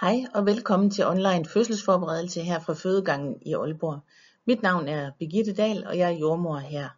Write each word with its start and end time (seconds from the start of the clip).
Hej 0.00 0.24
og 0.34 0.46
velkommen 0.46 0.90
til 0.90 1.06
online 1.06 1.44
fødselsforberedelse 1.44 2.40
her 2.40 2.60
fra 2.60 2.74
fødegangen 2.74 3.42
i 3.42 3.54
Aalborg. 3.54 4.00
Mit 4.46 4.62
navn 4.62 4.88
er 4.88 5.10
Birgitte 5.18 5.54
Dahl, 5.54 5.86
og 5.86 5.98
jeg 5.98 6.12
er 6.12 6.18
jordmor 6.18 6.58
her. 6.58 6.88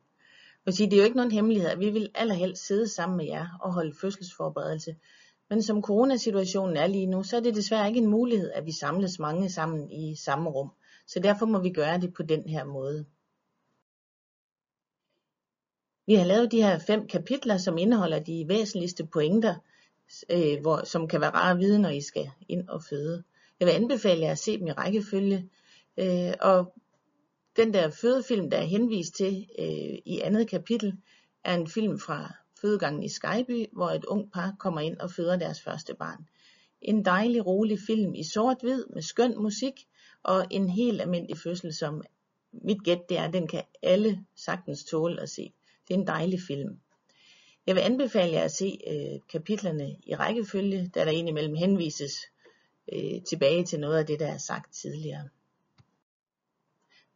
Og 0.66 0.72
sige, 0.72 0.90
det 0.90 0.96
er 0.96 1.00
jo 1.00 1.04
ikke 1.04 1.16
nogen 1.16 1.32
hemmelighed, 1.32 1.70
at 1.70 1.80
vi 1.80 1.90
vil 1.90 2.10
allerhelst 2.14 2.66
sidde 2.66 2.88
sammen 2.88 3.16
med 3.16 3.24
jer 3.26 3.58
og 3.60 3.72
holde 3.72 3.94
fødselsforberedelse. 4.00 4.96
Men 5.50 5.62
som 5.62 5.82
coronasituationen 5.82 6.76
er 6.76 6.86
lige 6.86 7.06
nu, 7.06 7.22
så 7.22 7.36
er 7.36 7.40
det 7.40 7.54
desværre 7.54 7.88
ikke 7.88 8.00
en 8.00 8.10
mulighed, 8.10 8.50
at 8.50 8.66
vi 8.66 8.72
samles 8.72 9.18
mange 9.18 9.50
sammen 9.50 9.90
i 9.90 10.16
samme 10.16 10.50
rum. 10.50 10.70
Så 11.06 11.20
derfor 11.20 11.46
må 11.46 11.58
vi 11.58 11.70
gøre 11.70 12.00
det 12.00 12.14
på 12.14 12.22
den 12.22 12.48
her 12.48 12.64
måde. 12.64 13.06
Vi 16.06 16.14
har 16.14 16.24
lavet 16.24 16.52
de 16.52 16.62
her 16.62 16.78
fem 16.78 17.06
kapitler, 17.08 17.58
som 17.58 17.78
indeholder 17.78 18.18
de 18.18 18.44
væsentligste 18.48 19.06
pointer, 19.06 19.54
øh, 20.30 20.60
hvor, 20.60 20.84
som 20.84 21.08
kan 21.08 21.20
være 21.20 21.30
rare 21.30 21.50
at 21.50 21.58
vide, 21.58 21.78
når 21.78 21.88
I 21.88 22.00
skal 22.00 22.30
ind 22.48 22.68
og 22.68 22.82
føde. 22.84 23.24
Jeg 23.60 23.66
vil 23.66 23.72
anbefale 23.72 24.20
jer 24.20 24.32
at 24.32 24.38
se 24.38 24.58
dem 24.58 24.66
i 24.66 24.72
rækkefølge, 24.72 25.50
øh, 25.96 26.34
og 26.40 26.74
den 27.56 27.74
der 27.74 27.90
fødefilm, 27.90 28.50
der 28.50 28.58
er 28.58 28.64
henvist 28.64 29.14
til 29.14 29.46
øh, 29.58 29.98
i 30.04 30.20
andet 30.22 30.48
kapitel, 30.48 30.96
er 31.44 31.54
en 31.54 31.66
film 31.66 31.98
fra 31.98 32.34
fødegangen 32.60 33.02
i 33.02 33.08
Skyby, 33.08 33.66
hvor 33.72 33.90
et 33.90 34.04
ung 34.04 34.32
par 34.32 34.56
kommer 34.58 34.80
ind 34.80 34.98
og 34.98 35.10
føder 35.10 35.36
deres 35.36 35.62
første 35.62 35.94
barn. 35.94 36.28
En 36.80 37.04
dejlig, 37.04 37.46
rolig 37.46 37.78
film 37.86 38.14
i 38.14 38.24
sort-hvid 38.24 38.84
med 38.94 39.02
skøn 39.02 39.34
musik 39.36 39.86
og 40.22 40.46
en 40.50 40.70
helt 40.70 41.00
almindelig 41.00 41.38
fødsel, 41.38 41.74
som 41.74 42.02
mit 42.52 42.84
gæt 42.84 43.08
det 43.08 43.18
er, 43.18 43.30
den 43.30 43.48
kan 43.48 43.62
alle 43.82 44.24
sagtens 44.36 44.84
tåle 44.84 45.20
at 45.20 45.28
se. 45.28 45.52
Det 45.88 45.94
er 45.94 45.98
en 45.98 46.06
dejlig 46.06 46.40
film. 46.40 46.80
Jeg 47.66 47.74
vil 47.74 47.80
anbefale 47.80 48.32
jer 48.32 48.44
at 48.44 48.52
se 48.52 48.78
øh, 48.86 49.20
kapitlerne 49.28 49.96
i 50.02 50.14
rækkefølge, 50.14 50.90
da 50.94 51.04
der 51.04 51.10
indimellem 51.10 51.54
henvises 51.54 52.12
øh, 52.92 53.22
tilbage 53.28 53.64
til 53.64 53.80
noget 53.80 53.98
af 53.98 54.06
det, 54.06 54.20
der 54.20 54.32
er 54.32 54.38
sagt 54.38 54.74
tidligere. 54.74 55.28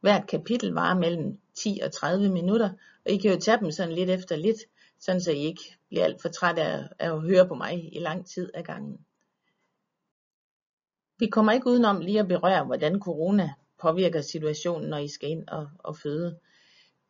Hvert 0.00 0.26
kapitel 0.26 0.72
varer 0.72 0.98
mellem 0.98 1.38
10 1.54 1.80
og 1.84 1.92
30 1.92 2.28
minutter, 2.28 2.70
og 3.04 3.12
I 3.12 3.16
kan 3.16 3.32
jo 3.32 3.40
tage 3.40 3.58
dem 3.58 3.70
sådan 3.70 3.94
lidt 3.94 4.10
efter 4.10 4.36
lidt, 4.36 4.58
sådan 5.00 5.20
så 5.20 5.30
I 5.30 5.38
ikke 5.38 5.76
bliver 5.88 6.04
alt 6.04 6.22
for 6.22 6.28
træt 6.28 6.58
af, 6.58 6.88
af 6.98 7.12
at 7.12 7.20
høre 7.20 7.48
på 7.48 7.54
mig 7.54 7.96
i 7.96 7.98
lang 7.98 8.26
tid 8.26 8.50
ad 8.54 8.62
gangen. 8.62 8.98
Vi 11.18 11.26
kommer 11.26 11.52
ikke 11.52 11.66
udenom 11.66 12.00
lige 12.00 12.20
at 12.20 12.28
berøre, 12.28 12.64
hvordan 12.64 13.00
corona 13.00 13.52
påvirker 13.80 14.20
situationen, 14.20 14.90
når 14.90 14.98
I 14.98 15.08
skal 15.08 15.30
ind 15.30 15.48
og, 15.48 15.70
og 15.78 15.96
føde. 15.96 16.38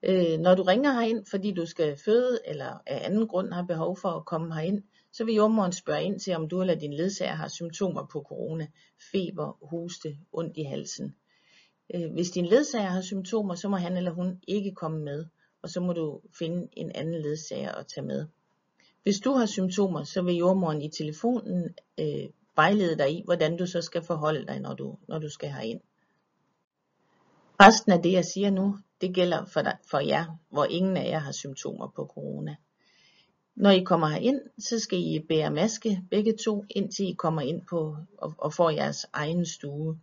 Øh, 0.02 0.38
når 0.38 0.54
du 0.54 0.62
ringer 0.62 0.92
herind, 0.92 1.26
fordi 1.26 1.52
du 1.52 1.66
skal 1.66 1.96
føde, 2.04 2.40
eller 2.44 2.78
af 2.86 3.06
anden 3.06 3.28
grund 3.28 3.52
har 3.52 3.62
behov 3.62 3.96
for 3.96 4.08
at 4.08 4.24
komme 4.24 4.54
herind, 4.54 4.82
så 5.12 5.24
vil 5.24 5.34
jordmoren 5.34 5.72
spørge 5.72 6.04
ind 6.04 6.20
til, 6.20 6.36
om 6.36 6.48
du 6.48 6.60
eller 6.60 6.74
din 6.74 6.92
ledsager 6.92 7.34
har 7.34 7.48
symptomer 7.48 8.06
på 8.12 8.24
corona, 8.28 8.66
feber, 9.12 9.58
hoste, 9.62 10.16
ondt 10.32 10.56
i 10.56 10.62
halsen. 10.62 11.14
Øh, 11.94 12.12
hvis 12.12 12.30
din 12.30 12.46
ledsager 12.46 12.88
har 12.88 13.00
symptomer, 13.00 13.54
så 13.54 13.68
må 13.68 13.76
han 13.76 13.96
eller 13.96 14.10
hun 14.10 14.40
ikke 14.48 14.74
komme 14.74 15.04
med, 15.04 15.26
og 15.62 15.68
så 15.68 15.80
må 15.80 15.92
du 15.92 16.20
finde 16.38 16.68
en 16.72 16.92
anden 16.94 17.22
ledsager 17.22 17.72
at 17.72 17.86
tage 17.86 18.06
med. 18.06 18.26
Hvis 19.02 19.18
du 19.18 19.32
har 19.32 19.46
symptomer, 19.46 20.04
så 20.04 20.22
vil 20.22 20.34
jordmoren 20.34 20.82
i 20.82 20.90
telefonen 20.90 21.74
øh, 22.00 22.28
vejlede 22.56 22.98
dig 22.98 23.10
i, 23.10 23.22
hvordan 23.24 23.56
du 23.56 23.66
så 23.66 23.82
skal 23.82 24.02
forholde 24.02 24.46
dig, 24.46 24.60
når 24.60 24.74
du, 24.74 24.96
når 25.08 25.18
du 25.18 25.28
skal 25.28 25.48
herind. 25.48 25.80
Resten 27.60 27.92
af 27.92 28.02
det, 28.02 28.12
jeg 28.12 28.24
siger 28.24 28.50
nu, 28.50 28.78
det 29.00 29.14
gælder 29.14 29.44
for, 29.44 29.62
dig, 29.62 29.76
for 29.90 29.98
jer, 29.98 30.38
hvor 30.50 30.64
ingen 30.64 30.96
af 30.96 31.08
jer 31.10 31.18
har 31.18 31.32
symptomer 31.32 31.88
på 31.96 32.06
corona. 32.14 32.56
Når 33.54 33.70
I 33.70 33.84
kommer 33.84 34.08
herind, 34.08 34.40
så 34.58 34.78
skal 34.78 34.98
I 34.98 35.24
bære 35.28 35.50
maske 35.50 36.02
begge 36.10 36.36
to, 36.44 36.64
indtil 36.70 37.08
I 37.08 37.12
kommer 37.12 37.42
ind 37.42 37.62
på 37.70 37.96
og, 38.18 38.34
og 38.38 38.52
får 38.52 38.70
jeres 38.70 39.06
egen 39.12 39.46
stue. 39.46 40.00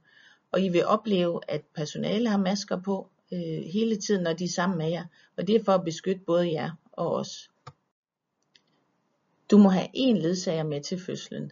Og 0.51 0.61
I 0.61 0.69
vil 0.69 0.85
opleve, 0.85 1.41
at 1.47 1.61
personale 1.75 2.29
har 2.29 2.37
masker 2.37 2.81
på 2.81 3.09
øh, 3.31 3.63
hele 3.73 3.95
tiden, 3.95 4.23
når 4.23 4.33
de 4.33 4.43
er 4.43 4.49
sammen 4.49 4.77
med 4.77 4.89
jer. 4.89 5.05
Og 5.37 5.47
det 5.47 5.55
er 5.55 5.63
for 5.63 5.71
at 5.71 5.83
beskytte 5.83 6.21
både 6.25 6.51
jer 6.51 6.71
og 6.91 7.13
os. 7.13 7.49
Du 9.51 9.57
må 9.57 9.69
have 9.69 9.87
én 9.87 10.21
ledsager 10.21 10.63
med 10.63 10.81
til 10.81 10.99
fødslen. 10.99 11.51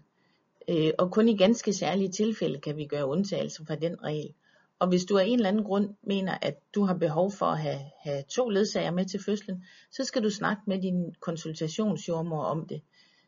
Øh, 0.68 0.92
og 0.98 1.12
kun 1.12 1.30
i 1.30 1.38
ganske 1.38 1.74
særlige 1.74 2.12
tilfælde 2.12 2.60
kan 2.60 2.78
vi 2.78 2.86
gøre 2.86 3.06
undtagelser 3.06 3.66
fra 3.66 3.76
den 3.76 4.04
regel. 4.04 4.34
Og 4.80 4.88
hvis 4.88 5.06
du 5.06 5.18
af 5.18 5.26
en 5.26 5.34
eller 5.34 5.50
anden 5.50 5.64
grund 5.64 5.90
mener, 6.04 6.38
at 6.42 6.60
du 6.76 6.84
har 6.84 6.94
behov 6.94 7.32
for 7.32 7.46
at 7.46 7.60
have, 7.60 7.80
have 8.04 8.24
to 8.30 8.50
ledsager 8.50 8.92
med 8.92 9.06
til 9.06 9.24
fødslen, 9.24 9.64
så 9.92 10.04
skal 10.04 10.24
du 10.24 10.30
snakke 10.30 10.62
med 10.68 10.82
din 10.82 11.16
konsultationsjordmor 11.22 12.44
om 12.44 12.68
det. 12.68 12.82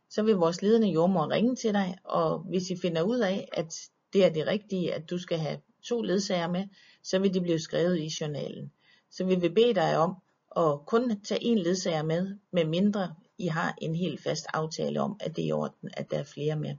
Så 0.09 0.23
vil 0.23 0.35
vores 0.35 0.61
ledende 0.61 0.87
jordmor 0.87 1.31
ringe 1.31 1.55
til 1.55 1.73
dig, 1.73 1.97
og 2.03 2.39
hvis 2.39 2.69
I 2.69 2.75
finder 2.81 3.01
ud 3.01 3.19
af, 3.19 3.49
at 3.53 3.75
det 4.13 4.25
er 4.25 4.29
det 4.29 4.47
rigtige, 4.47 4.93
at 4.93 5.09
du 5.09 5.17
skal 5.17 5.37
have 5.37 5.59
to 5.83 6.01
ledsager 6.01 6.47
med, 6.47 6.67
så 7.03 7.19
vil 7.19 7.33
det 7.33 7.41
blive 7.41 7.59
skrevet 7.59 7.99
i 7.99 8.11
journalen. 8.21 8.71
Så 9.11 9.23
vi 9.25 9.35
vil 9.35 9.53
bede 9.53 9.73
dig 9.73 9.97
om 9.97 10.15
at 10.57 10.85
kun 10.85 11.21
tage 11.21 11.43
en 11.43 11.57
ledsager 11.57 12.03
med, 12.03 12.35
med 12.51 12.65
mindre 12.65 13.15
I 13.37 13.47
har 13.47 13.77
en 13.81 13.95
helt 13.95 14.23
fast 14.23 14.45
aftale 14.53 15.01
om, 15.01 15.17
at 15.19 15.35
det 15.35 15.43
er 15.43 15.47
i 15.47 15.51
orden, 15.51 15.89
at 15.93 16.11
der 16.11 16.19
er 16.19 16.23
flere 16.23 16.55
med. 16.55 16.75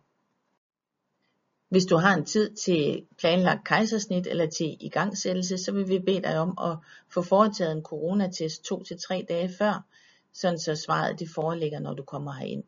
Hvis 1.69 1.85
du 1.85 1.97
har 1.97 2.15
en 2.15 2.25
tid 2.25 2.55
til 2.55 3.07
planlagt 3.19 3.65
kejsersnit 3.65 4.27
eller 4.27 4.47
til 4.47 4.77
igangsættelse, 4.81 5.59
så 5.59 5.73
vil 5.73 5.89
vi 5.89 5.99
bede 5.99 6.23
dig 6.23 6.39
om 6.39 6.59
at 6.61 6.77
få 7.09 7.23
foretaget 7.23 7.73
en 7.73 7.83
coronatest 7.83 8.73
2-3 8.73 9.27
dage 9.29 9.51
før, 9.59 9.85
sådan 10.33 10.59
så 10.59 10.77
svaret 10.77 11.21
det 11.21 11.29
foreligger, 11.35 11.79
når 11.79 11.95
du 11.95 12.03
kommer 12.03 12.33
herind. 12.33 12.65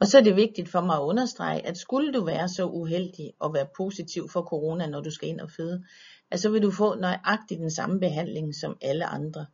Og 0.00 0.06
så 0.06 0.18
er 0.18 0.22
det 0.22 0.36
vigtigt 0.36 0.68
for 0.68 0.80
mig 0.80 0.96
at 0.96 1.02
understrege, 1.02 1.66
at 1.66 1.76
skulle 1.78 2.12
du 2.12 2.24
være 2.24 2.48
så 2.48 2.66
uheldig 2.66 3.32
at 3.44 3.54
være 3.54 3.66
positiv 3.76 4.28
for 4.28 4.42
corona, 4.42 4.86
når 4.86 5.00
du 5.00 5.10
skal 5.10 5.28
ind 5.28 5.40
og 5.40 5.50
føde, 5.50 5.84
at 6.30 6.40
så 6.40 6.50
vil 6.50 6.62
du 6.62 6.70
få 6.70 6.94
nøjagtigt 6.94 7.60
den 7.60 7.70
samme 7.70 8.00
behandling 8.00 8.54
som 8.54 8.76
alle 8.80 9.06
andre. 9.06 9.46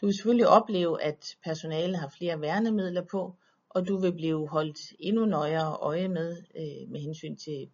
Du 0.00 0.06
vil 0.06 0.14
selvfølgelig 0.14 0.48
opleve, 0.48 1.02
at 1.02 1.36
personalet 1.44 1.98
har 1.98 2.08
flere 2.08 2.40
værnemidler 2.40 3.02
på, 3.02 3.34
og 3.70 3.88
du 3.88 3.96
vil 3.96 4.12
blive 4.12 4.48
holdt 4.48 4.80
endnu 4.98 5.24
nøjere 5.24 5.76
øje 5.76 6.08
med 6.08 6.42
øh, 6.56 6.90
med 6.90 7.00
hensyn 7.00 7.36
til 7.36 7.70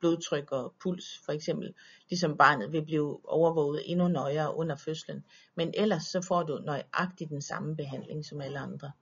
blodtryk 0.00 0.52
og 0.52 0.74
puls 0.82 1.18
for 1.24 1.32
eksempel, 1.32 1.74
ligesom 2.10 2.36
barnet 2.36 2.72
vil 2.72 2.84
blive 2.84 3.28
overvåget 3.28 3.82
endnu 3.84 4.08
nøjere 4.08 4.56
under 4.56 4.76
fødslen. 4.76 5.24
Men 5.54 5.74
ellers 5.74 6.02
så 6.02 6.20
får 6.28 6.42
du 6.42 6.58
nøjagtigt 6.58 7.30
den 7.30 7.42
samme 7.42 7.76
behandling 7.76 8.24
som 8.24 8.40
alle 8.40 8.58
andre. 8.58 8.92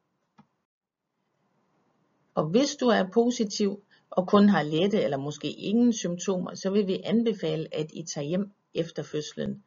Og 2.34 2.46
hvis 2.46 2.76
du 2.76 2.86
er 2.86 3.10
positiv 3.14 3.84
og 4.10 4.28
kun 4.28 4.48
har 4.48 4.62
lette 4.62 5.02
eller 5.02 5.16
måske 5.16 5.52
ingen 5.52 5.92
symptomer, 5.92 6.54
så 6.54 6.70
vil 6.70 6.86
vi 6.86 7.00
anbefale, 7.04 7.74
at 7.74 7.90
I 7.92 8.02
tager 8.02 8.26
hjem 8.26 8.52
efter 8.74 9.02
fødslen. 9.02 9.64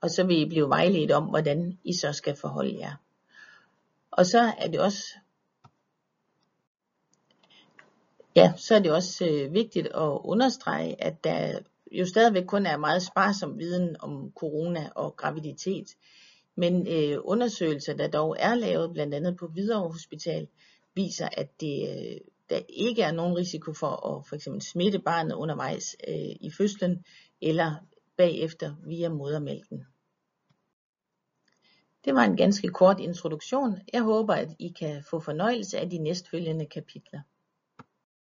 Og 0.00 0.10
så 0.10 0.24
vil 0.24 0.40
I 0.40 0.48
blive 0.48 0.68
vejledt 0.68 1.10
om, 1.10 1.24
hvordan 1.24 1.78
I 1.84 1.92
så 1.92 2.12
skal 2.12 2.36
forholde 2.36 2.78
jer. 2.78 2.96
Og 4.12 4.26
så 4.26 4.52
er 4.58 4.68
det 4.68 4.80
også 4.80 5.04
ja, 8.36 8.52
så 8.56 8.74
er 8.74 8.78
det 8.78 8.92
også 8.92 9.26
øh, 9.26 9.54
vigtigt 9.54 9.86
at 9.86 10.18
understrege, 10.24 11.02
at 11.04 11.24
der 11.24 11.58
jo 11.92 12.06
stadigvæk 12.06 12.44
kun 12.44 12.66
er 12.66 12.76
meget 12.76 13.02
sparsom 13.02 13.58
viden 13.58 13.96
om 14.00 14.32
corona 14.36 14.90
og 14.94 15.16
graviditet. 15.16 15.88
Men 16.56 16.88
øh, 16.88 17.18
undersøgelser, 17.24 17.94
der 17.94 18.08
dog 18.08 18.36
er 18.38 18.54
lavet, 18.54 18.92
blandt 18.92 19.14
andet 19.14 19.36
på 19.36 19.46
Hvidovre 19.46 19.92
Hospital, 19.92 20.48
viser, 20.94 21.28
at 21.32 21.60
det, 21.60 21.88
øh, 21.88 22.20
der 22.50 22.60
ikke 22.68 23.02
er 23.02 23.12
nogen 23.12 23.36
risiko 23.36 23.72
for 23.72 24.16
at 24.16 24.26
for 24.26 24.36
eksempel 24.36 24.62
smitte 24.62 24.98
barnet 24.98 25.34
undervejs 25.34 25.96
øh, 26.08 26.36
i 26.40 26.50
fødslen 26.58 27.04
eller 27.40 27.74
bagefter 28.16 28.74
via 28.86 29.08
modermælken. 29.08 29.86
Det 32.04 32.14
var 32.14 32.22
en 32.24 32.36
ganske 32.36 32.68
kort 32.68 33.00
introduktion. 33.00 33.78
Jeg 33.92 34.02
håber, 34.02 34.34
at 34.34 34.48
I 34.58 34.68
kan 34.68 35.04
få 35.10 35.20
fornøjelse 35.20 35.78
af 35.78 35.90
de 35.90 35.98
næstfølgende 35.98 36.66
kapitler. 36.66 37.20